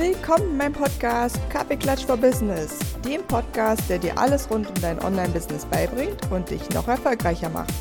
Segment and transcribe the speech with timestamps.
[0.00, 4.98] Willkommen in meinem Podcast Kaffeeklatsch for Business, dem Podcast, der dir alles rund um dein
[4.98, 7.74] Online-Business beibringt und dich noch erfolgreicher macht.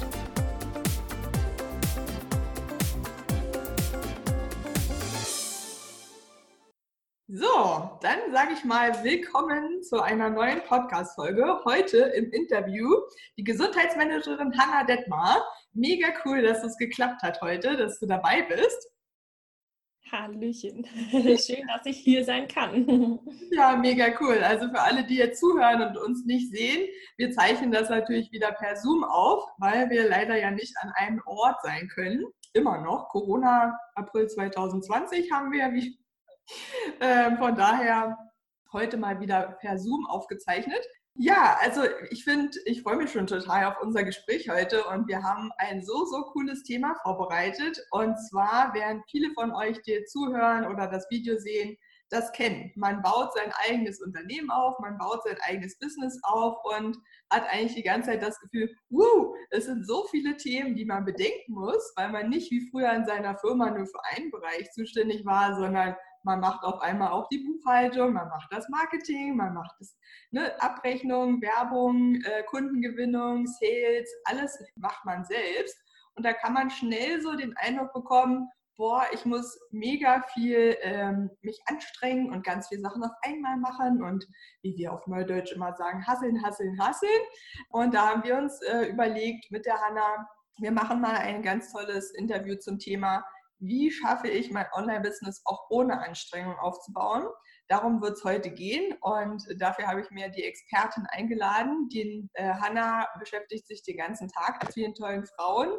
[7.30, 11.62] So, dann sage ich mal willkommen zu einer neuen Podcast-Folge.
[11.64, 12.98] Heute im Interview
[13.38, 15.48] die Gesundheitsmanagerin Hanna Detmar.
[15.72, 18.90] Mega cool, dass es geklappt hat heute, dass du dabei bist.
[20.12, 20.86] Hallöchen.
[21.12, 23.20] Schön, dass ich hier sein kann.
[23.52, 24.38] Ja, mega cool.
[24.38, 26.88] Also für alle, die jetzt zuhören und uns nicht sehen,
[27.18, 31.22] wir zeichnen das natürlich wieder per Zoom auf, weil wir leider ja nicht an einem
[31.26, 32.24] Ort sein können.
[32.54, 33.10] Immer noch.
[33.10, 35.74] Corona April 2020 haben wir.
[35.74, 36.00] Wie,
[37.00, 38.18] äh, von daher
[38.72, 40.86] heute mal wieder per Zoom aufgezeichnet.
[41.22, 45.22] Ja, also ich finde, ich freue mich schon total auf unser Gespräch heute und wir
[45.22, 47.78] haben ein so, so cooles Thema vorbereitet.
[47.92, 51.76] Und zwar werden viele von euch, die zuhören oder das Video sehen,
[52.10, 52.72] das kennen.
[52.76, 56.98] Man baut sein eigenes Unternehmen auf, man baut sein eigenes Business auf und
[57.30, 61.04] hat eigentlich die ganze Zeit das Gefühl, wow, es sind so viele Themen, die man
[61.04, 65.26] bedenken muss, weil man nicht wie früher in seiner Firma nur für einen Bereich zuständig
[65.26, 69.76] war, sondern man macht auf einmal auch die Buchhaltung, man macht das Marketing, man macht
[69.80, 69.98] das,
[70.32, 75.78] ne, Abrechnung, Werbung, äh, Kundengewinnung, Sales, alles macht man selbst.
[76.16, 81.30] Und da kann man schnell so den Eindruck bekommen, boah, ich muss mega viel ähm,
[81.42, 84.26] mich anstrengen und ganz viele Sachen auf einmal machen und
[84.62, 87.22] wie wir auf Neudeutsch immer sagen, hasseln, hasseln, hasseln.
[87.70, 90.28] Und da haben wir uns äh, überlegt mit der Hanna,
[90.60, 93.24] wir machen mal ein ganz tolles Interview zum Thema
[93.60, 97.28] wie schaffe ich mein Online-Business auch ohne Anstrengung aufzubauen.
[97.68, 101.88] Darum wird es heute gehen und dafür habe ich mir die Expertin eingeladen.
[101.90, 105.70] Die äh, Hanna beschäftigt sich den ganzen Tag mit vielen tollen Frauen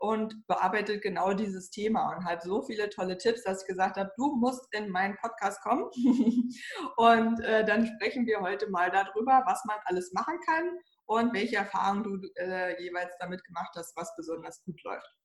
[0.00, 4.12] und bearbeitet genau dieses Thema und hat so viele tolle Tipps, dass ich gesagt habe,
[4.16, 5.90] du musst in meinen Podcast kommen.
[6.96, 11.56] und äh, dann sprechen wir heute mal darüber, was man alles machen kann und welche
[11.56, 15.16] Erfahrungen du äh, jeweils damit gemacht hast, was besonders gut läuft.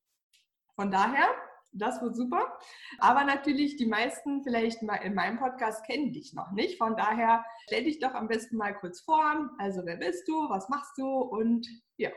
[0.76, 1.28] Von daher
[1.72, 2.58] das wird super.
[2.98, 6.78] Aber natürlich, die meisten vielleicht mal in meinem Podcast kennen dich noch nicht.
[6.78, 9.50] Von daher stell dich doch am besten mal kurz vor.
[9.58, 10.48] Also, wer bist du?
[10.48, 11.06] Was machst du?
[11.06, 11.66] Und
[11.96, 12.10] ja,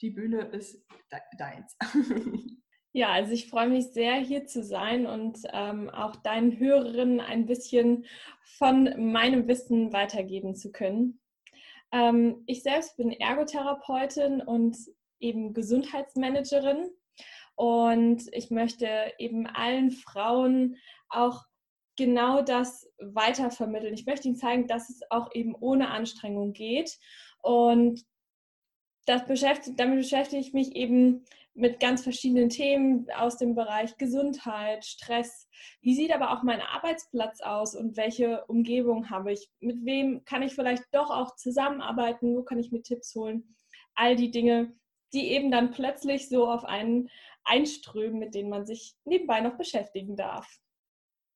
[0.00, 0.84] die Bühne ist
[1.38, 1.76] deins.
[2.94, 7.44] Ja, also ich freue mich sehr, hier zu sein und ähm, auch deinen Hörerinnen ein
[7.44, 8.06] bisschen
[8.56, 11.20] von meinem Wissen weitergeben zu können.
[11.92, 14.76] Ähm, ich selbst bin Ergotherapeutin und
[15.20, 16.90] eben Gesundheitsmanagerin
[17.58, 18.88] und ich möchte
[19.18, 20.76] eben allen Frauen
[21.08, 21.42] auch
[21.96, 23.94] genau das weitervermitteln.
[23.94, 26.96] Ich möchte ihnen zeigen, dass es auch eben ohne Anstrengung geht.
[27.42, 28.04] Und
[29.06, 34.84] das beschäftigt, damit beschäftige ich mich eben mit ganz verschiedenen Themen aus dem Bereich Gesundheit,
[34.84, 35.48] Stress.
[35.80, 39.50] Wie sieht aber auch mein Arbeitsplatz aus und welche Umgebung habe ich?
[39.58, 42.36] Mit wem kann ich vielleicht doch auch zusammenarbeiten?
[42.36, 43.56] Wo kann ich mir Tipps holen?
[43.96, 44.78] All die Dinge,
[45.12, 47.08] die eben dann plötzlich so auf einen
[47.48, 50.48] einströmen, mit denen man sich nebenbei noch beschäftigen darf.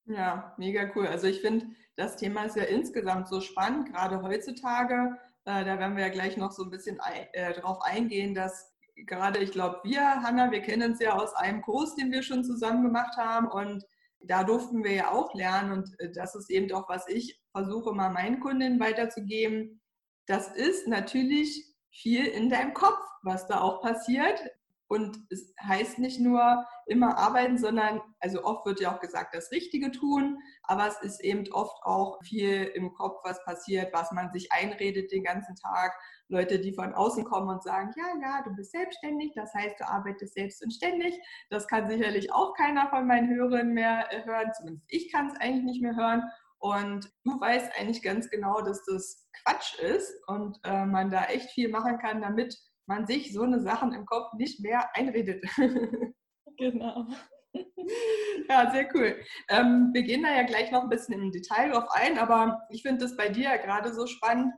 [0.05, 1.07] Ja, mega cool.
[1.07, 5.17] Also ich finde, das Thema ist ja insgesamt so spannend, gerade heutzutage.
[5.45, 8.73] Äh, da werden wir ja gleich noch so ein bisschen ein, äh, drauf eingehen, dass
[8.95, 12.43] gerade, ich glaube, wir, Hanna, wir kennen uns ja aus einem Kurs, den wir schon
[12.43, 13.83] zusammen gemacht haben und
[14.25, 17.93] da durften wir ja auch lernen und äh, das ist eben auch, was ich versuche
[17.93, 19.81] mal meinen Kundinnen weiterzugeben.
[20.27, 24.41] Das ist natürlich viel in deinem Kopf, was da auch passiert.
[24.87, 29.51] Und es heißt nicht nur immer arbeiten, sondern, also oft wird ja auch gesagt, das
[29.51, 34.31] Richtige tun, aber es ist eben oft auch viel im Kopf, was passiert, was man
[34.31, 35.93] sich einredet den ganzen Tag.
[36.27, 39.87] Leute, die von außen kommen und sagen, ja, ja, du bist selbstständig, das heißt, du
[39.87, 41.19] arbeitest selbst und ständig.
[41.49, 45.35] Das kann sicherlich auch keiner von meinen Hörern mehr äh, hören, zumindest ich kann es
[45.39, 46.23] eigentlich nicht mehr hören.
[46.59, 51.51] Und du weißt eigentlich ganz genau, dass das Quatsch ist und äh, man da echt
[51.51, 55.43] viel machen kann, damit man sich so eine Sachen im Kopf nicht mehr einredet.
[56.57, 57.07] genau.
[58.49, 59.15] Ja, sehr cool.
[59.49, 62.81] Ähm, wir gehen da ja gleich noch ein bisschen im Detail drauf ein, aber ich
[62.81, 64.53] finde das bei dir ja gerade so spannend.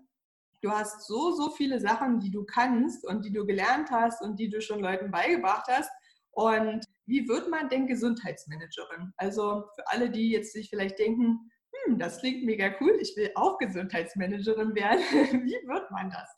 [0.61, 4.39] Du hast so, so viele Sachen, die du kannst und die du gelernt hast und
[4.39, 5.91] die du schon Leuten beigebracht hast.
[6.31, 9.13] Und wie wird man denn Gesundheitsmanagerin?
[9.17, 11.51] Also für alle, die jetzt sich vielleicht denken,
[11.85, 14.99] hm, das klingt mega cool, ich will auch Gesundheitsmanagerin werden.
[15.45, 16.29] wie wird man das?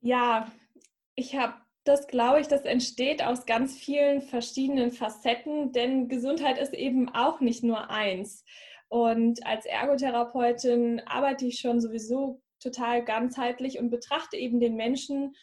[0.00, 0.50] Ja,
[1.14, 1.54] ich habe
[1.84, 7.40] das, glaube ich, das entsteht aus ganz vielen verschiedenen Facetten, denn Gesundheit ist eben auch
[7.40, 8.44] nicht nur eins.
[8.88, 15.34] Und als Ergotherapeutin arbeite ich schon sowieso total ganzheitlich und betrachte eben den Menschen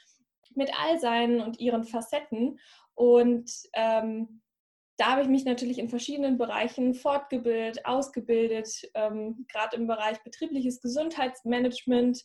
[0.53, 2.59] mit all seinen und ihren Facetten.
[2.93, 4.41] Und ähm,
[4.97, 10.79] da habe ich mich natürlich in verschiedenen Bereichen fortgebildet, ausgebildet, ähm, gerade im Bereich betriebliches
[10.81, 12.23] Gesundheitsmanagement.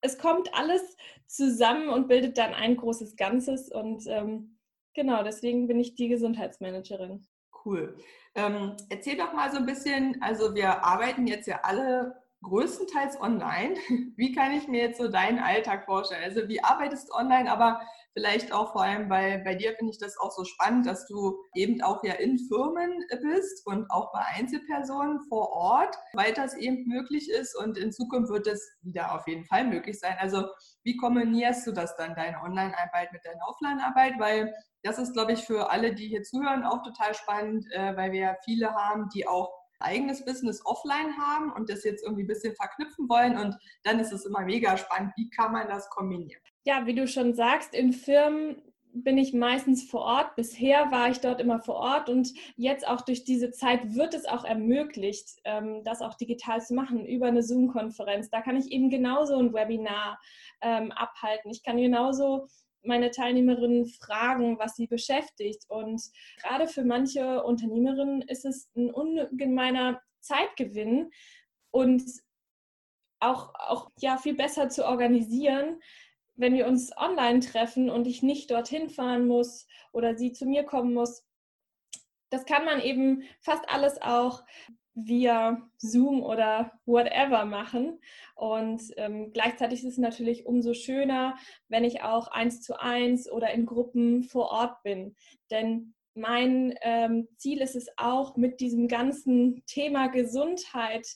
[0.00, 0.96] Es kommt alles
[1.26, 3.70] zusammen und bildet dann ein großes Ganzes.
[3.70, 4.58] Und ähm,
[4.94, 7.26] genau, deswegen bin ich die Gesundheitsmanagerin.
[7.64, 7.96] Cool.
[8.34, 13.74] Ähm, erzähl doch mal so ein bisschen, also wir arbeiten jetzt ja alle größtenteils online.
[14.16, 16.22] Wie kann ich mir jetzt so deinen Alltag vorstellen?
[16.22, 17.80] Also wie arbeitest du online, aber
[18.18, 21.38] vielleicht auch vor allem bei, bei dir finde ich das auch so spannend, dass du
[21.54, 26.84] eben auch ja in Firmen bist und auch bei Einzelpersonen vor Ort, weil das eben
[26.88, 30.16] möglich ist und in Zukunft wird es wieder auf jeden Fall möglich sein.
[30.18, 30.46] Also
[30.82, 34.14] wie kombinierst du das dann, deine Online-Arbeit mit deiner Offline-Arbeit?
[34.18, 38.10] Weil das ist, glaube ich, für alle, die hier zuhören, auch total spannend, äh, weil
[38.10, 42.28] wir ja viele haben, die auch eigenes Business offline haben und das jetzt irgendwie ein
[42.28, 43.36] bisschen verknüpfen wollen.
[43.36, 46.42] Und dann ist es immer mega spannend, wie kann man das kombinieren.
[46.64, 50.36] Ja, wie du schon sagst, in Firmen bin ich meistens vor Ort.
[50.36, 54.26] Bisher war ich dort immer vor Ort und jetzt auch durch diese Zeit wird es
[54.26, 58.30] auch ermöglicht, ähm, das auch digital zu machen über eine Zoom-Konferenz.
[58.30, 60.18] Da kann ich eben genauso ein Webinar
[60.60, 61.50] ähm, abhalten.
[61.50, 62.48] Ich kann genauso
[62.82, 65.64] meine Teilnehmerinnen fragen, was sie beschäftigt.
[65.68, 66.02] Und
[66.42, 71.10] gerade für manche Unternehmerinnen ist es ein ungemeiner Zeitgewinn
[71.70, 72.02] und
[73.20, 75.80] auch, auch ja, viel besser zu organisieren,
[76.36, 80.64] wenn wir uns online treffen und ich nicht dorthin fahren muss oder sie zu mir
[80.64, 81.24] kommen muss.
[82.30, 84.44] Das kann man eben fast alles auch
[85.04, 88.00] via Zoom oder whatever machen.
[88.34, 91.36] Und ähm, gleichzeitig ist es natürlich umso schöner,
[91.68, 95.14] wenn ich auch eins zu eins oder in Gruppen vor Ort bin.
[95.50, 101.06] Denn mein ähm, Ziel ist es auch, mit diesem ganzen Thema Gesundheit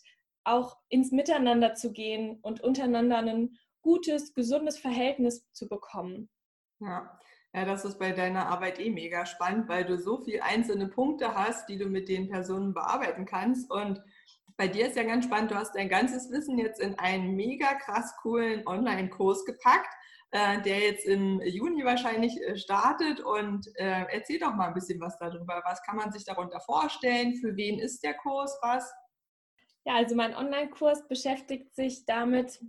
[0.45, 6.31] auch ins Miteinander zu gehen und untereinander ein gutes, gesundes Verhältnis zu bekommen.
[6.81, 7.19] Ja.
[7.55, 11.35] Ja, das ist bei deiner Arbeit eh mega spannend, weil du so viele einzelne Punkte
[11.35, 13.71] hast, die du mit den Personen bearbeiten kannst.
[13.71, 14.03] Und
[14.57, 17.75] bei dir ist ja ganz spannend, du hast dein ganzes Wissen jetzt in einen mega
[17.75, 19.93] krass coolen Online-Kurs gepackt,
[20.31, 23.21] äh, der jetzt im Juni wahrscheinlich äh, startet.
[23.21, 25.61] Und äh, erzähl doch mal ein bisschen was darüber.
[25.67, 27.35] Was kann man sich darunter vorstellen?
[27.35, 28.59] Für wen ist der Kurs?
[28.63, 28.91] Was?
[29.85, 32.61] Ja, also mein Online-Kurs beschäftigt sich damit,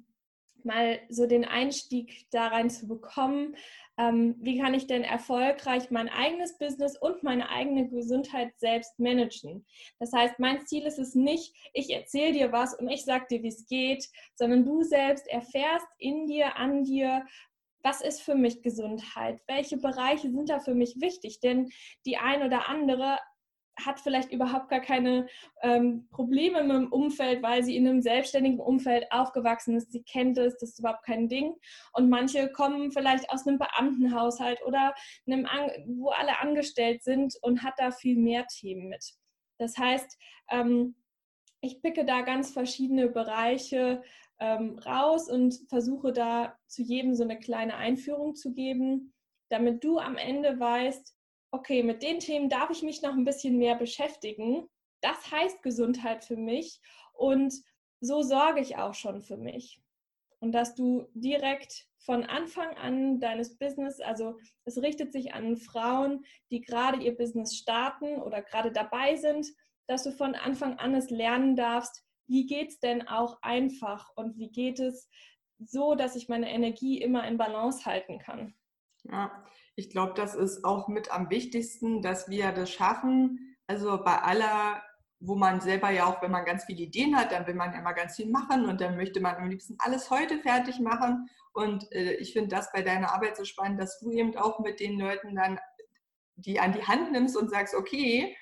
[0.66, 3.56] mal so den Einstieg da rein zu bekommen,
[3.98, 9.66] ähm, wie kann ich denn erfolgreich mein eigenes Business und meine eigene Gesundheit selbst managen.
[10.00, 13.44] Das heißt, mein Ziel ist es nicht, ich erzähle dir was und ich sage dir,
[13.44, 17.26] wie es geht, sondern du selbst erfährst in dir, an dir,
[17.84, 19.42] was ist für mich Gesundheit?
[19.46, 21.42] Welche Bereiche sind da für mich wichtig?
[21.42, 21.70] Denn
[22.06, 23.20] die ein oder andere
[23.76, 25.28] hat vielleicht überhaupt gar keine
[25.62, 29.92] ähm, Probleme mit dem Umfeld, weil sie in einem selbstständigen Umfeld aufgewachsen ist.
[29.92, 31.56] Sie kennt es, das ist überhaupt kein Ding.
[31.94, 34.94] Und manche kommen vielleicht aus einem Beamtenhaushalt oder
[35.26, 35.48] einem,
[35.88, 39.14] wo alle angestellt sind und hat da viel mehr Themen mit.
[39.58, 40.18] Das heißt,
[40.52, 40.96] ähm,
[41.62, 44.04] ich picke da ganz verschiedene Bereiche
[44.40, 49.14] ähm, raus und versuche da zu jedem so eine kleine Einführung zu geben,
[49.50, 51.16] damit du am Ende weißt,
[51.54, 54.68] okay, mit den Themen darf ich mich noch ein bisschen mehr beschäftigen.
[55.02, 56.82] Das heißt Gesundheit für mich
[57.14, 57.54] und
[58.02, 59.80] so sorge ich auch schon für mich.
[60.40, 66.26] Und dass du direkt von Anfang an deines Business, also es richtet sich an Frauen,
[66.50, 69.48] die gerade ihr Business starten oder gerade dabei sind,
[69.88, 74.38] dass du von Anfang an es lernen darfst, wie geht es denn auch einfach und
[74.38, 75.08] wie geht es
[75.60, 78.56] so, dass ich meine Energie immer in Balance halten kann.
[79.04, 83.56] Ja, ich glaube, das ist auch mit am wichtigsten, dass wir das schaffen.
[83.68, 84.82] Also bei aller,
[85.20, 87.80] wo man selber ja auch, wenn man ganz viele Ideen hat, dann will man ja
[87.80, 91.28] immer ganz viel machen und dann möchte man am liebsten alles heute fertig machen.
[91.54, 94.80] Und äh, ich finde das bei deiner Arbeit so spannend, dass du eben auch mit
[94.80, 95.60] den Leuten dann
[96.36, 98.36] die an die Hand nimmst und sagst, okay,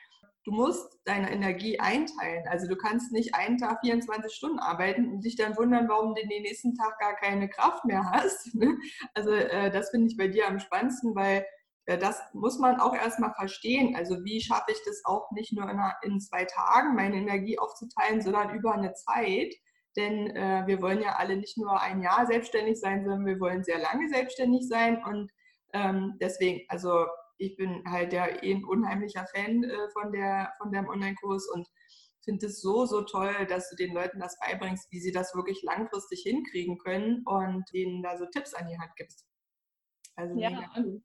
[0.43, 2.47] du musst deine Energie einteilen.
[2.47, 6.21] Also du kannst nicht einen Tag 24 Stunden arbeiten und dich dann wundern, warum du
[6.21, 8.53] den nächsten Tag gar keine Kraft mehr hast.
[8.55, 8.77] Ne?
[9.13, 11.45] Also äh, das finde ich bei dir am spannendsten, weil
[11.85, 13.95] äh, das muss man auch erstmal verstehen.
[13.95, 15.69] Also wie schaffe ich das auch nicht nur
[16.03, 19.53] in, zwei Tagen, meine Energie aufzuteilen, sondern über eine Zeit.
[19.95, 23.63] Denn äh, wir wollen ja alle nicht nur ein Jahr selbstständig sein, sondern wir wollen
[23.63, 25.03] sehr lange selbstständig sein.
[25.03, 25.31] Und
[25.73, 27.05] ähm, deswegen, also
[27.41, 31.67] ich bin halt ja eh ein unheimlicher Fan äh, von, der, von deinem Online-Kurs und
[32.23, 35.61] finde es so, so toll, dass du den Leuten das beibringst, wie sie das wirklich
[35.63, 39.25] langfristig hinkriegen können und denen da so Tipps an die Hand gibst.
[40.15, 41.01] Also ja, cool.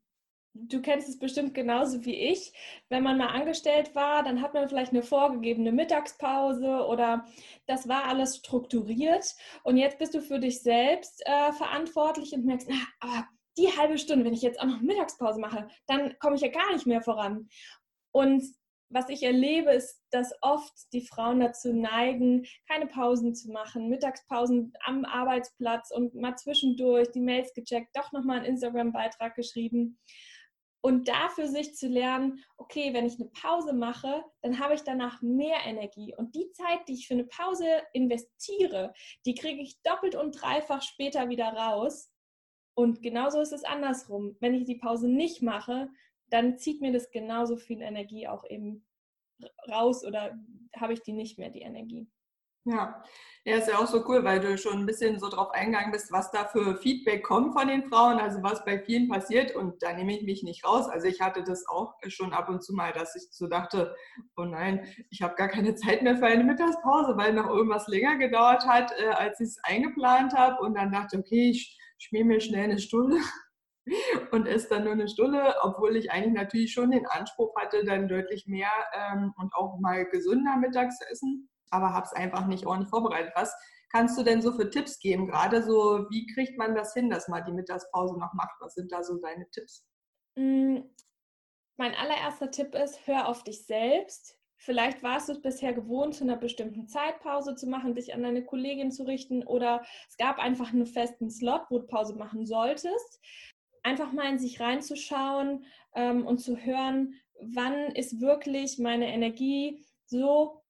[0.58, 2.52] Du kennst es bestimmt genauso wie ich.
[2.88, 7.26] Wenn man mal angestellt war, dann hat man vielleicht eine vorgegebene Mittagspause oder
[7.66, 9.34] das war alles strukturiert.
[9.64, 13.98] Und jetzt bist du für dich selbst äh, verantwortlich und merkst, na, aber die halbe
[13.98, 17.02] Stunde, wenn ich jetzt auch noch Mittagspause mache, dann komme ich ja gar nicht mehr
[17.02, 17.48] voran.
[18.12, 18.44] Und
[18.88, 24.72] was ich erlebe, ist, dass oft die Frauen dazu neigen, keine Pausen zu machen, Mittagspausen
[24.84, 29.98] am Arbeitsplatz und mal zwischendurch die Mails gecheckt, doch nochmal einen Instagram-Beitrag geschrieben.
[30.82, 35.20] Und dafür sich zu lernen, okay, wenn ich eine Pause mache, dann habe ich danach
[35.20, 36.14] mehr Energie.
[36.16, 38.92] Und die Zeit, die ich für eine Pause investiere,
[39.24, 42.12] die kriege ich doppelt und dreifach später wieder raus.
[42.76, 44.36] Und genauso ist es andersrum.
[44.40, 45.88] Wenn ich die Pause nicht mache,
[46.28, 48.86] dann zieht mir das genauso viel Energie auch eben
[49.70, 50.38] raus oder
[50.76, 52.06] habe ich die nicht mehr, die Energie.
[52.64, 53.02] Ja.
[53.44, 56.10] ja, ist ja auch so cool, weil du schon ein bisschen so drauf eingegangen bist,
[56.10, 59.92] was da für Feedback kommt von den Frauen, also was bei vielen passiert und da
[59.92, 60.88] nehme ich mich nicht raus.
[60.88, 63.94] Also ich hatte das auch schon ab und zu mal, dass ich so dachte,
[64.36, 68.16] oh nein, ich habe gar keine Zeit mehr für eine Mittagspause, weil noch irgendwas länger
[68.16, 72.40] gedauert hat, äh, als ich es eingeplant habe und dann dachte, okay, ich schmier mir
[72.40, 73.18] schnell eine Stunde
[74.32, 78.08] und esse dann nur eine Stunde, obwohl ich eigentlich natürlich schon den Anspruch hatte, dann
[78.08, 82.66] deutlich mehr ähm, und auch mal gesünder mittags zu essen, aber habe es einfach nicht
[82.66, 83.32] ordentlich vorbereitet.
[83.34, 83.54] Was
[83.92, 85.26] kannst du denn so für Tipps geben?
[85.26, 88.56] Gerade so, wie kriegt man das hin, dass man die Mittagspause noch macht?
[88.60, 89.86] Was sind da so deine Tipps?
[90.36, 90.78] Mm,
[91.78, 94.38] mein allererster Tipp ist, hör auf dich selbst.
[94.66, 98.44] Vielleicht warst du es bisher gewohnt, zu einer bestimmten Zeitpause zu machen, dich an deine
[98.44, 103.20] Kollegin zu richten oder es gab einfach einen festen Slot, wo du Pause machen solltest
[103.86, 110.62] einfach mal in sich reinzuschauen ähm, und zu hören, wann ist wirklich meine Energie so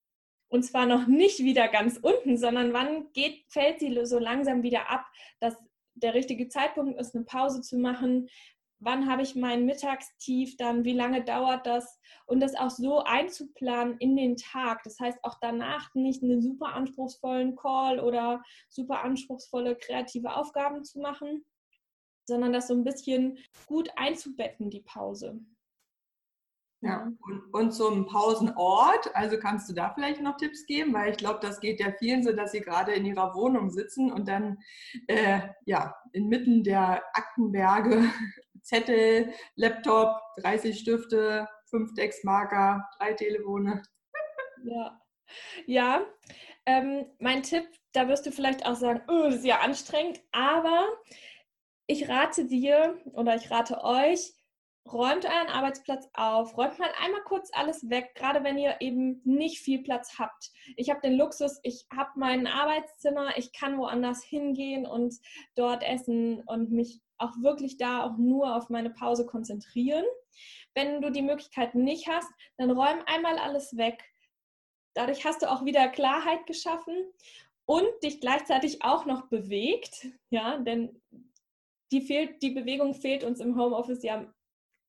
[0.48, 4.90] und zwar noch nicht wieder ganz unten, sondern wann geht, fällt sie so langsam wieder
[4.90, 5.06] ab,
[5.40, 5.56] dass
[5.94, 8.28] der richtige Zeitpunkt ist, eine Pause zu machen.
[8.78, 10.85] Wann habe ich mein Mittagstief dann?
[10.85, 11.99] Wie lange dauert das?
[12.26, 14.83] Und das auch so einzuplanen in den Tag.
[14.85, 21.00] Das heißt, auch danach nicht einen super anspruchsvollen Call oder super anspruchsvolle kreative Aufgaben zu
[21.00, 21.45] machen,
[22.26, 25.40] sondern das so ein bisschen gut einzubetten, die Pause.
[26.83, 31.16] Ja, und, und zum Pausenort, also kannst du da vielleicht noch Tipps geben, weil ich
[31.16, 34.59] glaube, das geht ja vielen so, dass sie gerade in ihrer Wohnung sitzen und dann
[35.06, 38.04] äh, ja inmitten der Aktenberge
[38.66, 43.82] Zettel, Laptop, 30 Stifte, 5 Textmarker, drei Telefone.
[44.64, 45.00] Ja,
[45.66, 46.00] ja.
[46.64, 50.88] Ähm, mein Tipp, da wirst du vielleicht auch sagen, oh, das ist ja anstrengend, aber
[51.87, 54.32] ich rate dir oder ich rate euch,
[54.90, 59.61] räumt euren Arbeitsplatz auf, räumt mal einmal kurz alles weg, gerade wenn ihr eben nicht
[59.61, 60.50] viel Platz habt.
[60.76, 65.14] Ich habe den Luxus, ich habe mein Arbeitszimmer, ich kann woanders hingehen und
[65.54, 70.04] dort essen und mich auch wirklich da auch nur auf meine Pause konzentrieren.
[70.75, 74.04] Wenn du die Möglichkeit nicht hast, dann räum einmal alles weg.
[74.94, 76.94] Dadurch hast du auch wieder Klarheit geschaffen
[77.66, 81.02] und dich gleichzeitig auch noch bewegt, ja, denn
[81.92, 84.32] die, fehlt, die Bewegung fehlt uns im Homeoffice ja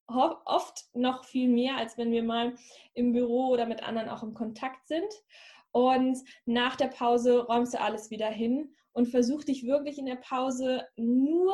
[0.07, 2.55] oft noch viel mehr, als wenn wir mal
[2.93, 5.12] im Büro oder mit anderen auch im Kontakt sind.
[5.72, 10.15] Und nach der Pause räumst du alles wieder hin und versuch dich wirklich in der
[10.15, 11.53] Pause nur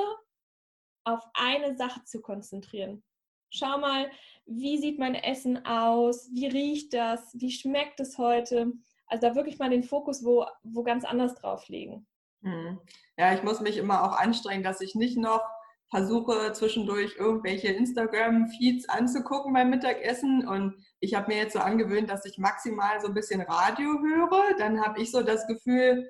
[1.04, 3.04] auf eine Sache zu konzentrieren.
[3.50, 4.10] Schau mal,
[4.46, 6.30] wie sieht mein Essen aus?
[6.34, 7.34] Wie riecht das?
[7.34, 8.74] Wie schmeckt es heute?
[9.08, 12.08] Also da wirklich mal den Fokus wo, wo ganz anders drauf legen.
[12.42, 12.80] Hm.
[13.18, 15.44] Ja, ich muss mich immer auch anstrengen, dass ich nicht noch
[15.90, 20.48] versuche, zwischendurch irgendwelche Instagram-Feeds anzugucken beim Mittagessen.
[20.48, 24.58] Und ich habe mir jetzt so angewöhnt, dass ich maximal so ein bisschen Radio höre.
[24.58, 26.10] Dann habe ich so das Gefühl,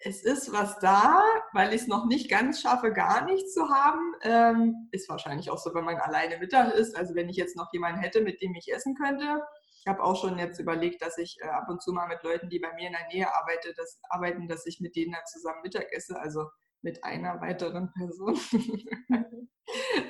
[0.00, 4.14] es ist was da, weil ich es noch nicht ganz schaffe, gar nichts zu haben.
[4.22, 6.96] Ähm, ist wahrscheinlich auch so, wenn man alleine Mittag ist.
[6.96, 9.42] Also wenn ich jetzt noch jemanden hätte, mit dem ich essen könnte,
[9.80, 12.48] ich habe auch schon jetzt überlegt, dass ich äh, ab und zu mal mit Leuten,
[12.48, 15.62] die bei mir in der Nähe arbeite, das, arbeiten, dass ich mit denen dann zusammen
[15.62, 16.48] Mittag esse, also
[16.82, 18.38] mit einer weiteren Person.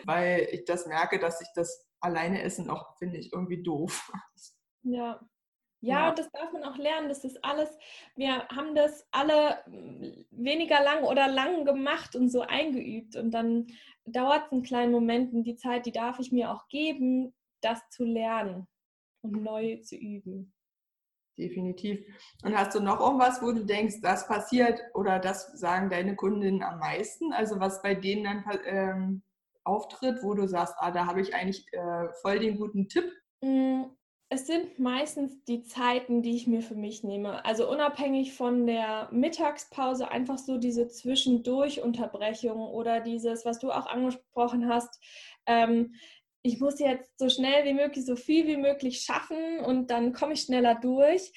[0.04, 4.10] Weil ich das merke, dass ich das alleine essen auch, finde ich, irgendwie doof.
[4.82, 5.20] Ja.
[5.80, 7.08] Ja, ja, und das darf man auch lernen.
[7.08, 7.76] Das ist alles,
[8.16, 9.62] wir haben das alle
[10.30, 13.16] weniger lang oder lang gemacht und so eingeübt.
[13.16, 13.68] Und dann
[14.04, 17.80] dauert es einen kleinen Moment und die Zeit, die darf ich mir auch geben, das
[17.90, 18.66] zu lernen
[19.22, 20.52] um neu zu üben.
[21.36, 22.04] Definitiv.
[22.42, 26.62] Und hast du noch irgendwas, wo du denkst, das passiert oder das sagen deine Kundinnen
[26.62, 27.32] am meisten?
[27.32, 29.22] Also was bei denen dann ähm,
[29.62, 33.12] auftritt, wo du sagst, ah, da habe ich eigentlich äh, voll den guten Tipp?
[33.40, 33.84] Mm,
[34.30, 37.44] es sind meistens die Zeiten, die ich mir für mich nehme.
[37.46, 44.68] Also unabhängig von der Mittagspause, einfach so diese Zwischendurch-Unterbrechung oder dieses, was du auch angesprochen
[44.68, 45.02] hast.
[45.46, 45.94] Ähm,
[46.42, 50.34] ich muss jetzt so schnell wie möglich, so viel wie möglich schaffen und dann komme
[50.34, 51.32] ich schneller durch.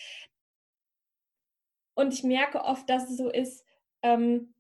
[1.95, 3.65] Und ich merke oft, dass es so ist,
[4.01, 4.53] ähm,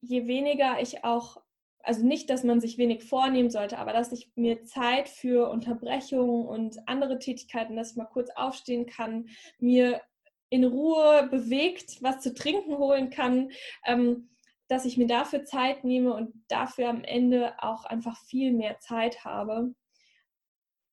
[0.00, 1.43] je weniger ich auch
[1.84, 6.46] also nicht, dass man sich wenig vornehmen sollte, aber dass ich mir Zeit für Unterbrechungen
[6.46, 10.00] und andere Tätigkeiten, dass ich mal kurz aufstehen kann, mir
[10.48, 13.50] in Ruhe bewegt, was zu trinken holen kann,
[13.84, 14.30] ähm,
[14.68, 19.24] dass ich mir dafür Zeit nehme und dafür am Ende auch einfach viel mehr Zeit
[19.24, 19.74] habe.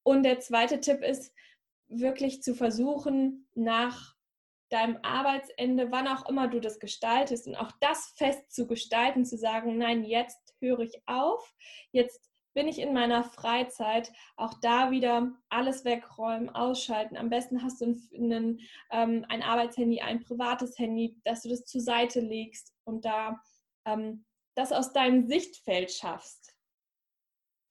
[0.04, 1.34] Und der zweite Tipp ist,
[1.88, 4.16] wirklich zu versuchen, nach
[4.70, 9.38] deinem Arbeitsende, wann auch immer du das gestaltest und auch das fest zu gestalten, zu
[9.38, 11.54] sagen, nein, jetzt höre ich auf,
[11.92, 17.18] jetzt bin ich in meiner Freizeit, auch da wieder alles wegräumen, ausschalten.
[17.18, 18.60] Am besten hast du einen,
[18.92, 23.42] ähm, ein Arbeitshandy, ein privates Handy, dass du das zur Seite legst und da
[23.86, 24.26] ähm,
[24.56, 26.54] das aus deinem Sichtfeld schaffst.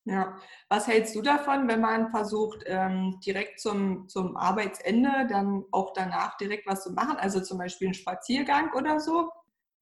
[0.06, 0.38] Ja,
[0.70, 6.38] was hältst du davon, wenn man versucht, ähm, direkt zum, zum Arbeitsende dann auch danach
[6.38, 7.18] direkt was zu machen?
[7.18, 9.30] Also zum Beispiel einen Spaziergang oder so?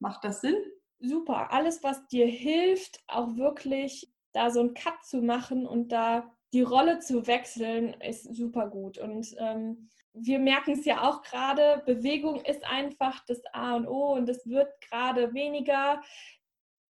[0.00, 0.56] Macht das Sinn?
[1.00, 1.52] Super.
[1.52, 6.62] Alles, was dir hilft, auch wirklich da so einen Cut zu machen und da die
[6.62, 8.98] Rolle zu wechseln, ist super gut.
[8.98, 14.14] Und ähm, wir merken es ja auch gerade, Bewegung ist einfach das A und O
[14.14, 16.02] und es wird gerade weniger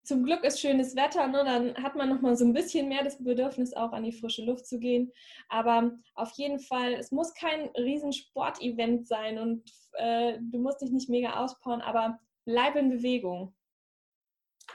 [0.08, 1.44] zum Glück ist schönes Wetter, ne?
[1.44, 4.46] dann hat man noch mal so ein bisschen mehr das Bedürfnis, auch an die frische
[4.46, 5.12] Luft zu gehen.
[5.50, 11.10] Aber auf jeden Fall, es muss kein Riesensportevent sein und äh, du musst dich nicht
[11.10, 13.54] mega auspowern, aber bleib in Bewegung.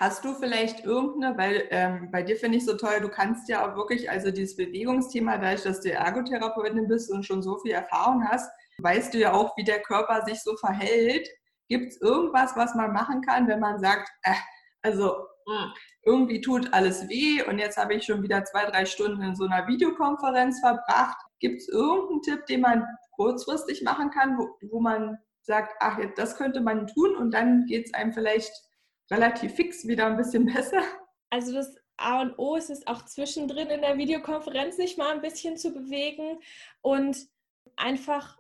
[0.02, 3.64] Hast du vielleicht irgendeine, weil ähm, bei dir finde ich so toll, du kannst ja
[3.64, 8.26] auch wirklich, also dieses Bewegungsthema, dadurch, dass du Ergotherapeutin bist und schon so viel Erfahrung
[8.28, 11.28] hast, weißt du ja auch, wie der Körper sich so verhält.
[11.68, 14.34] Gibt es irgendwas, was man machen kann, wenn man sagt, äh,
[14.82, 15.14] also
[15.46, 15.72] hm,
[16.04, 19.44] irgendwie tut alles weh und jetzt habe ich schon wieder zwei, drei Stunden in so
[19.44, 21.16] einer Videokonferenz verbracht.
[21.38, 26.36] Gibt es irgendeinen Tipp, den man kurzfristig machen kann, wo, wo man sagt, ach, das
[26.36, 28.50] könnte man tun und dann geht es einem vielleicht
[29.12, 30.82] relativ fix wieder ein bisschen besser?
[31.30, 35.20] Also das A und O ist es auch zwischendrin in der Videokonferenz sich mal ein
[35.20, 36.40] bisschen zu bewegen
[36.80, 37.16] und
[37.76, 38.38] einfach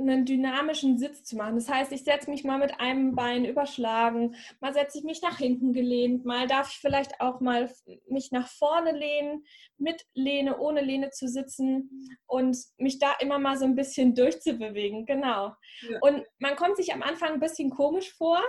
[0.00, 1.56] einen dynamischen Sitz zu machen.
[1.56, 5.38] Das heißt, ich setze mich mal mit einem Bein überschlagen, mal setze ich mich nach
[5.38, 7.68] hinten gelehnt, mal darf ich vielleicht auch mal
[8.08, 9.44] mich nach vorne lehnen,
[9.76, 11.90] mit Lehne, ohne Lehne zu sitzen
[12.26, 15.04] und mich da immer mal so ein bisschen durchzubewegen.
[15.04, 15.54] Genau.
[15.80, 15.98] Ja.
[16.02, 18.40] Und man kommt sich am Anfang ein bisschen komisch vor,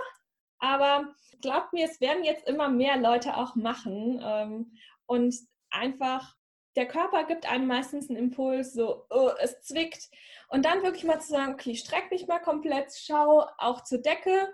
[0.60, 4.72] aber glaubt mir, es werden jetzt immer mehr Leute auch machen ähm,
[5.06, 5.34] und
[5.70, 6.36] einfach
[6.76, 10.08] der Körper gibt einem meistens einen Impuls, so, oh, es zwickt.
[10.48, 14.48] Und dann wirklich mal zu sagen, okay, streck mich mal komplett, schau auch zur Decke.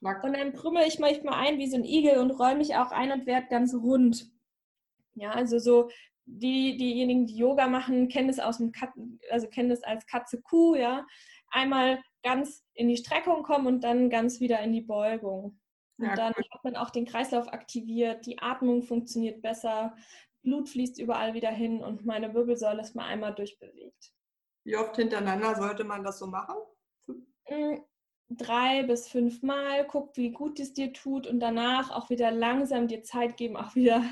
[0.00, 2.92] Und dann krümmel ich mich mal ein wie so ein Igel und räume mich auch
[2.92, 4.30] ein und werde ganz rund.
[5.14, 5.90] Ja, also so
[6.24, 8.90] die, diejenigen, die Yoga machen, kennen es aus dem Kat
[9.30, 11.06] also kennen es als Katze-Kuh, ja.
[11.50, 15.58] Einmal ganz in die Streckung kommen und dann ganz wieder in die Beugung.
[15.98, 19.94] Und ja, dann hat man auch den Kreislauf aktiviert, die Atmung funktioniert besser,
[20.42, 24.14] Blut fließt überall wieder hin und meine Wirbelsäule ist mal einmal durchbewegt.
[24.64, 26.56] Wie oft hintereinander sollte man das so machen?
[27.48, 27.78] Mm,
[28.30, 32.88] drei bis fünf Mal, guck, wie gut es dir tut und danach auch wieder langsam
[32.88, 34.02] dir Zeit geben, auch wieder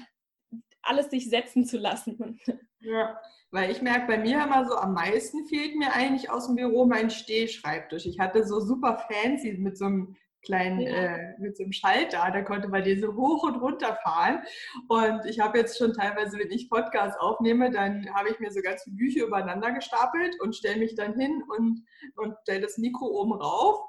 [0.88, 2.40] alles sich setzen zu lassen.
[2.80, 3.20] Ja,
[3.50, 6.86] weil ich merke bei mir immer so, am meisten fehlt mir eigentlich aus dem Büro
[6.86, 8.06] mein Stehschreibtisch.
[8.06, 10.88] Ich hatte so super fancy mit so einem kleinen, ja.
[10.88, 14.42] äh, mit so einem Schalter, da konnte man diese hoch und runter fahren.
[14.88, 18.60] Und ich habe jetzt schon teilweise, wenn ich Podcasts aufnehme, dann habe ich mir so
[18.62, 21.84] ganz viele Bücher übereinander gestapelt und stelle mich dann hin und,
[22.16, 23.80] und stelle das Mikro oben rauf.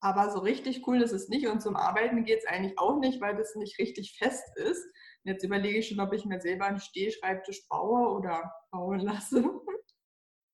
[0.00, 3.22] Aber so richtig cool ist es nicht und zum Arbeiten geht es eigentlich auch nicht,
[3.22, 4.84] weil das nicht richtig fest ist.
[5.24, 9.42] Jetzt überlege ich schon, ob ich mir selber einen Stehschreibtisch baue oder bauen lasse.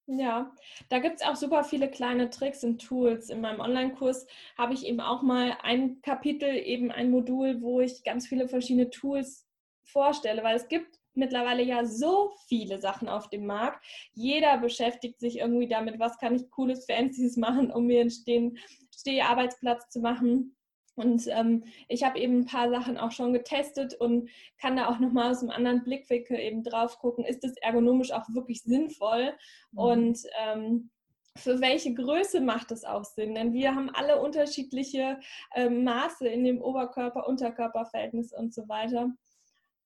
[0.06, 0.52] Ja,
[0.88, 3.30] da gibt es auch super viele kleine Tricks und Tools.
[3.30, 4.26] In meinem Online-Kurs
[4.58, 8.90] habe ich eben auch mal ein Kapitel, eben ein Modul, wo ich ganz viele verschiedene
[8.90, 9.46] Tools
[9.84, 13.84] vorstelle, weil es gibt mittlerweile ja so viele Sachen auf dem Markt.
[14.12, 18.58] Jeder beschäftigt sich irgendwie damit, was kann ich cooles, fancyes machen, um mir einen
[18.92, 20.56] Steharbeitsplatz zu machen.
[21.00, 24.98] Und ähm, ich habe eben ein paar Sachen auch schon getestet und kann da auch
[24.98, 29.32] nochmal aus einem anderen Blickwinkel eben drauf gucken, ist das ergonomisch auch wirklich sinnvoll
[29.72, 29.78] mhm.
[29.78, 30.90] und ähm,
[31.36, 33.34] für welche Größe macht es auch Sinn?
[33.34, 35.20] Denn wir haben alle unterschiedliche
[35.54, 39.10] äh, Maße in dem Oberkörper-Unterkörper-Verhältnis und so weiter.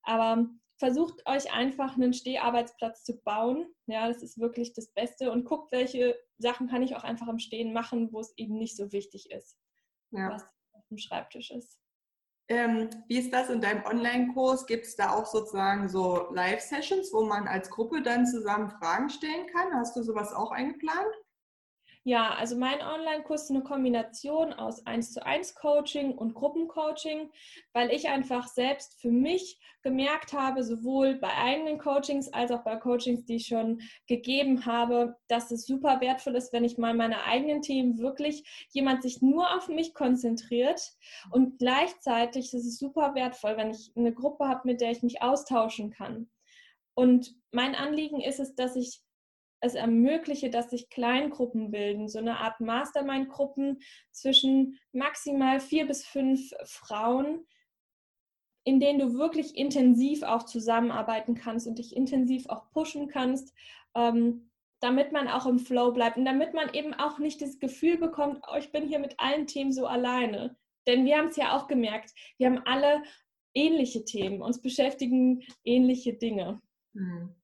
[0.02, 3.66] Aber versucht euch einfach einen Steharbeitsplatz zu bauen.
[3.86, 7.38] Ja, das ist wirklich das Beste und guckt, welche Sachen kann ich auch einfach im
[7.38, 9.56] Stehen machen, wo es eben nicht so wichtig ist.
[10.10, 10.30] Ja.
[10.30, 10.44] Was
[10.90, 11.78] dem Schreibtisch ist.
[12.48, 14.66] Ähm, wie ist das in deinem Online-Kurs?
[14.66, 19.46] Gibt es da auch sozusagen so Live-Sessions, wo man als Gruppe dann zusammen Fragen stellen
[19.46, 19.74] kann?
[19.74, 21.14] Hast du sowas auch eingeplant?
[22.06, 27.30] Ja, also mein Online-Kurs ist eine Kombination aus 1 zu 1 Coaching und Gruppencoaching,
[27.72, 32.76] weil ich einfach selbst für mich gemerkt habe, sowohl bei eigenen Coachings als auch bei
[32.76, 37.24] Coachings, die ich schon gegeben habe, dass es super wertvoll ist, wenn ich mal meine
[37.24, 40.92] eigenen Themen wirklich jemand sich nur auf mich konzentriert
[41.30, 45.22] und gleichzeitig ist es super wertvoll, wenn ich eine Gruppe habe, mit der ich mich
[45.22, 46.28] austauschen kann.
[46.92, 49.03] Und mein Anliegen ist es, dass ich
[49.64, 53.80] es ermögliche, dass sich Kleingruppen bilden, so eine Art Mastermind-Gruppen
[54.12, 57.46] zwischen maximal vier bis fünf Frauen,
[58.64, 63.54] in denen du wirklich intensiv auch zusammenarbeiten kannst und dich intensiv auch pushen kannst,
[63.94, 64.50] ähm,
[64.80, 68.42] damit man auch im Flow bleibt und damit man eben auch nicht das Gefühl bekommt,
[68.50, 70.56] oh, ich bin hier mit allen Themen so alleine.
[70.86, 73.02] Denn wir haben es ja auch gemerkt, wir haben alle
[73.54, 76.60] ähnliche Themen, uns beschäftigen ähnliche Dinge.
[76.92, 77.34] Mhm.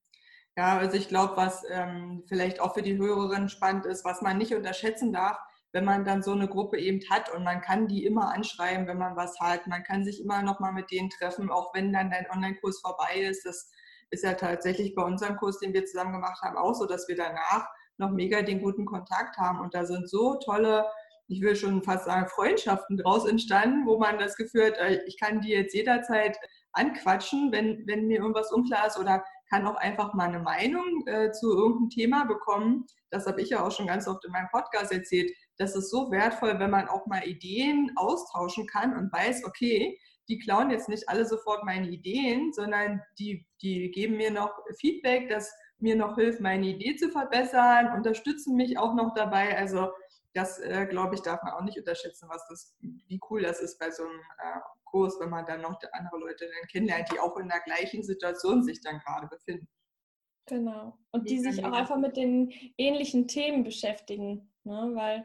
[0.56, 4.36] Ja, also ich glaube, was ähm, vielleicht auch für die Hörerinnen spannend ist, was man
[4.38, 5.38] nicht unterschätzen darf,
[5.72, 8.98] wenn man dann so eine Gruppe eben hat und man kann die immer anschreiben, wenn
[8.98, 9.66] man was hat.
[9.68, 13.20] Man kann sich immer noch mal mit denen treffen, auch wenn dann dein Online-Kurs vorbei
[13.20, 13.46] ist.
[13.46, 13.70] Das
[14.10, 17.16] ist ja tatsächlich bei unserem Kurs, den wir zusammen gemacht haben, auch so, dass wir
[17.16, 19.60] danach noch mega den guten Kontakt haben.
[19.60, 20.86] Und da sind so tolle,
[21.28, 25.18] ich will schon fast sagen, Freundschaften draus entstanden, wo man das Gefühl hat, äh, ich
[25.20, 26.36] kann die jetzt jederzeit
[26.72, 31.32] anquatschen, wenn, wenn mir irgendwas unklar ist oder kann auch einfach mal eine Meinung äh,
[31.32, 32.86] zu irgendeinem Thema bekommen.
[33.10, 35.32] Das habe ich ja auch schon ganz oft in meinem Podcast erzählt.
[35.58, 40.38] Das ist so wertvoll, wenn man auch mal Ideen austauschen kann und weiß, okay, die
[40.38, 45.52] klauen jetzt nicht alle sofort meine Ideen, sondern die, die geben mir noch Feedback, das
[45.78, 49.58] mir noch hilft, meine Idee zu verbessern, unterstützen mich auch noch dabei.
[49.58, 49.90] Also
[50.32, 53.78] das, äh, glaube ich, darf man auch nicht unterschätzen, was das, wie cool das ist
[53.78, 57.36] bei so einem äh, Kurs, wenn man dann noch andere Leute dann kennenlernt, die auch
[57.36, 59.68] in der gleichen Situation sich dann gerade befinden.
[60.46, 60.98] Genau.
[61.12, 64.90] Und die sich auch einfach mit den ähnlichen Themen beschäftigen, ne?
[64.94, 65.24] weil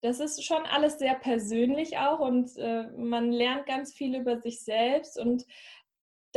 [0.00, 4.62] das ist schon alles sehr persönlich auch und äh, man lernt ganz viel über sich
[4.62, 5.44] selbst und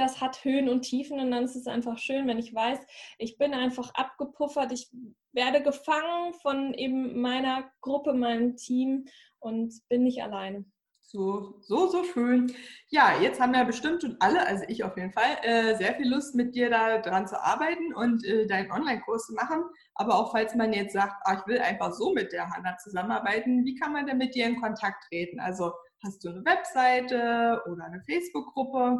[0.01, 2.79] das hat Höhen und Tiefen und dann ist es einfach schön, wenn ich weiß,
[3.17, 4.89] ich bin einfach abgepuffert, ich
[5.31, 9.05] werde gefangen von eben meiner Gruppe, meinem Team
[9.39, 10.65] und bin nicht alleine.
[11.11, 12.53] So, so, so schön.
[12.87, 16.09] Ja, jetzt haben ja bestimmt und alle, also ich auf jeden Fall, äh, sehr viel
[16.09, 19.61] Lust, mit dir da dran zu arbeiten und äh, deinen Online-Kurs zu machen.
[19.95, 23.65] Aber auch falls man jetzt sagt, ah, ich will einfach so mit der Hanna zusammenarbeiten,
[23.65, 25.41] wie kann man denn mit dir in Kontakt treten?
[25.41, 28.99] Also hast du eine Webseite oder eine Facebook-Gruppe?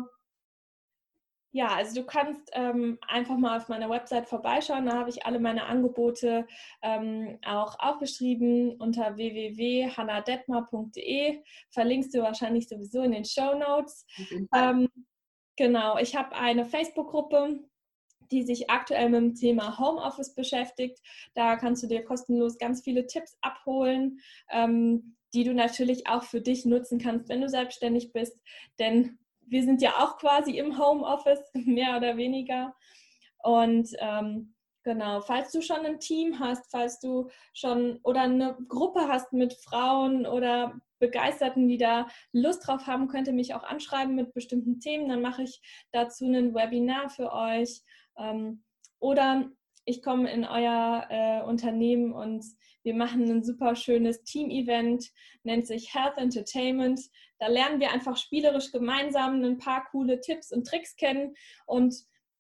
[1.54, 4.86] Ja, also du kannst ähm, einfach mal auf meiner Website vorbeischauen.
[4.86, 6.48] Da habe ich alle meine Angebote
[6.82, 11.44] ähm, auch aufgeschrieben unter www.hannadetmar.de.
[11.70, 14.06] Verlinkst du wahrscheinlich sowieso in den Show Notes.
[14.56, 14.88] Ähm,
[15.58, 17.60] genau, ich habe eine Facebook-Gruppe,
[18.32, 21.02] die sich aktuell mit dem Thema Homeoffice beschäftigt.
[21.34, 26.40] Da kannst du dir kostenlos ganz viele Tipps abholen, ähm, die du natürlich auch für
[26.40, 28.40] dich nutzen kannst, wenn du selbstständig bist.
[28.80, 29.20] Denn
[29.52, 32.74] wir sind ja auch quasi im Homeoffice, mehr oder weniger.
[33.44, 39.08] Und ähm, genau, falls du schon ein Team hast, falls du schon oder eine Gruppe
[39.08, 44.16] hast mit Frauen oder Begeisterten, die da Lust drauf haben, könnt ihr mich auch anschreiben
[44.16, 45.10] mit bestimmten Themen.
[45.10, 45.60] Dann mache ich
[45.92, 47.82] dazu ein Webinar für euch.
[48.18, 48.64] Ähm,
[49.00, 49.50] oder
[49.84, 52.46] ich komme in euer äh, Unternehmen und
[52.84, 55.10] wir machen ein super schönes Team-Event,
[55.44, 57.02] nennt sich Health Entertainment.
[57.42, 61.96] Da lernen wir einfach spielerisch gemeinsam ein paar coole Tipps und Tricks kennen und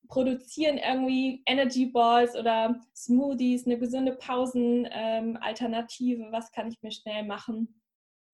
[0.07, 6.25] produzieren irgendwie Energy Balls oder Smoothies, eine gesunde Pausenalternative.
[6.25, 7.81] Ähm, was kann ich mir schnell machen?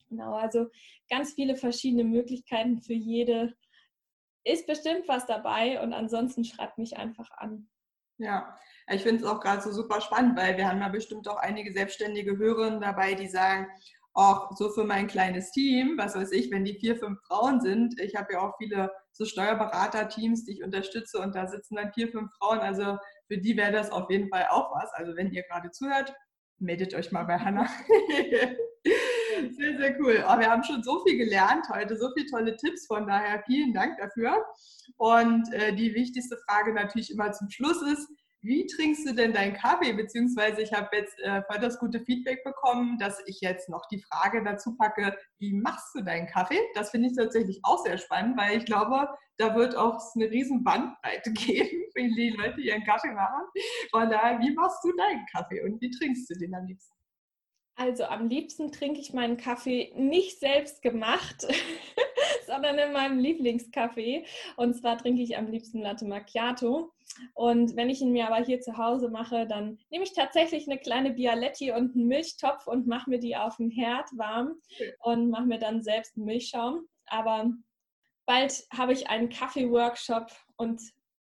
[0.10, 0.67] Genau, also
[1.10, 3.56] ganz viele verschiedene Möglichkeiten für jede.
[4.43, 7.69] Ist bestimmt was dabei und ansonsten schreibt mich einfach an.
[8.17, 11.38] Ja, ich finde es auch gerade so super spannend, weil wir haben ja bestimmt auch
[11.38, 13.69] einige selbstständige Hörerinnen dabei, die sagen,
[14.17, 17.99] auch so für mein kleines Team, was weiß ich, wenn die vier, fünf Frauen sind,
[17.99, 22.10] ich habe ja auch viele so Steuerberater-Teams, die ich unterstütze und da sitzen dann vier,
[22.10, 24.91] fünf Frauen, also für die wäre das auf jeden Fall auch was.
[24.93, 26.15] Also wenn ihr gerade zuhört,
[26.58, 27.69] meldet euch mal bei Hannah.
[29.56, 30.23] sehr, sehr cool.
[30.25, 33.73] Aber wir haben schon so viel gelernt heute, so viele tolle Tipps, von daher vielen
[33.73, 34.43] Dank dafür.
[34.95, 38.10] Und äh, die wichtigste Frage natürlich immer zum Schluss ist,
[38.47, 39.93] wie trinkst du denn deinen Kaffee?
[39.93, 44.01] Beziehungsweise ich habe jetzt äh, voll das gute Feedback bekommen, dass ich jetzt noch die
[44.01, 46.60] Frage dazu packe, wie machst du deinen Kaffee?
[46.73, 49.07] Das finde ich tatsächlich auch sehr spannend, weil ich glaube,
[49.38, 53.43] da wird auch eine riesen Bandbreite geben, wie die Leute ihren Kaffee machen.
[53.91, 56.95] Von daher, wie machst du deinen Kaffee und wie trinkst du den am liebsten?
[57.75, 61.45] Also am liebsten trinke ich meinen Kaffee nicht selbst gemacht.
[62.47, 64.25] sondern in meinem Lieblingskaffee.
[64.55, 66.93] Und zwar trinke ich am liebsten Latte Macchiato.
[67.34, 70.80] Und wenn ich ihn mir aber hier zu Hause mache, dann nehme ich tatsächlich eine
[70.80, 74.56] kleine Bialetti und einen Milchtopf und mache mir die auf dem Herd warm
[75.00, 76.88] und mache mir dann selbst einen Milchschaum.
[77.08, 77.52] Aber
[78.26, 80.82] bald habe ich einen Kaffee-Workshop und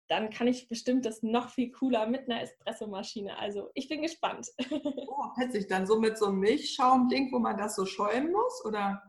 [0.08, 3.38] dann kann ich bestimmt das noch viel cooler mit einer Espressomaschine.
[3.38, 4.48] Also ich bin gespannt.
[5.16, 8.64] Oh, sich dann so mit so einem Milchschaum-Ding, wo man das so schäumen muss?
[8.64, 9.02] Oder?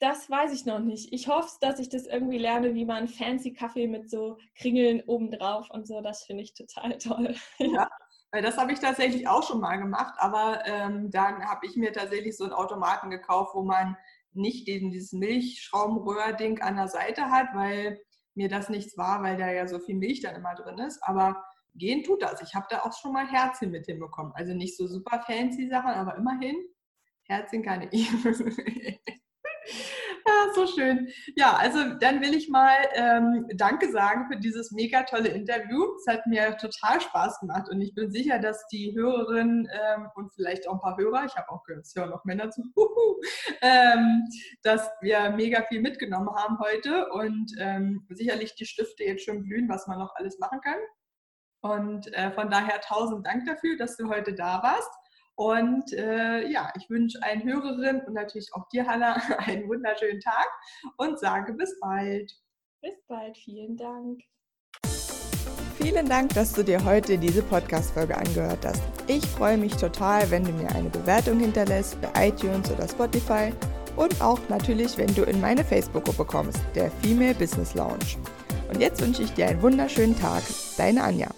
[0.00, 1.12] Das weiß ich noch nicht.
[1.12, 5.70] Ich hoffe, dass ich das irgendwie lerne, wie man fancy Kaffee mit so Kringeln obendrauf
[5.70, 6.00] und so.
[6.00, 7.34] Das finde ich total toll.
[7.58, 7.88] Ja,
[8.32, 11.92] weil das habe ich tatsächlich auch schon mal gemacht, aber ähm, dann habe ich mir
[11.92, 13.96] tatsächlich so einen Automaten gekauft, wo man
[14.32, 18.00] nicht diesen, dieses Milchschaumröhrding an der Seite hat, weil
[18.34, 21.00] mir das nichts war, weil da ja so viel Milch dann immer drin ist.
[21.02, 21.44] Aber
[21.76, 22.42] gehen tut das.
[22.42, 24.32] Ich habe da auch schon mal Herzchen mit hinbekommen.
[24.34, 26.56] Also nicht so super fancy Sachen, aber immerhin
[27.24, 28.10] Herzchen kann ich.
[30.26, 31.08] Ja, so schön.
[31.36, 35.84] Ja, also dann will ich mal ähm, Danke sagen für dieses mega tolle Interview.
[35.98, 40.32] Es hat mir total Spaß gemacht und ich bin sicher, dass die Hörerinnen ähm, und
[40.32, 42.62] vielleicht auch ein paar Hörer, ich habe auch gehört, es hören noch Männer zu,
[43.60, 44.26] ähm,
[44.62, 49.68] dass wir mega viel mitgenommen haben heute und ähm, sicherlich die Stifte jetzt schon blühen,
[49.68, 50.78] was man noch alles machen kann.
[51.60, 54.90] Und äh, von daher tausend Dank dafür, dass du heute da warst.
[55.36, 60.48] Und äh, ja, ich wünsche allen Hörerinnen und natürlich auch dir, Hanna, einen wunderschönen Tag
[60.96, 62.32] und sage bis bald.
[62.80, 64.20] Bis bald, vielen Dank.
[65.76, 68.82] Vielen Dank, dass du dir heute diese Podcast-Folge angehört hast.
[69.06, 73.52] Ich freue mich total, wenn du mir eine Bewertung hinterlässt bei iTunes oder Spotify
[73.96, 78.16] und auch natürlich, wenn du in meine Facebook-Gruppe kommst, der Female Business Lounge.
[78.68, 80.42] Und jetzt wünsche ich dir einen wunderschönen Tag.
[80.76, 81.28] Deine Anja.